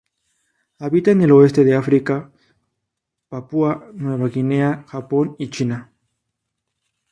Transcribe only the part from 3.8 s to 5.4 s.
Nueva Guinea, Japón